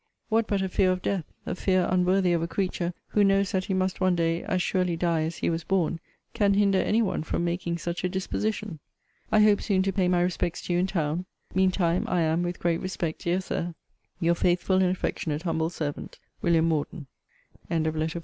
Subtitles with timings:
[0.29, 3.65] What but a fear of death, a fear unworthy of a creature who knows that
[3.65, 5.99] he must one day as surely die as he was born,
[6.33, 8.79] can hinder any one from making such a disposition?
[9.31, 11.27] I hope soon to pay my respects to you in town.
[11.53, 13.75] Mean time, I am, with great respect, dear Sir,
[14.19, 16.65] Your faithful and affectionate humble servant, WM.
[16.65, 17.05] MORDEN.
[17.69, 18.19] LETTER XLVII MR.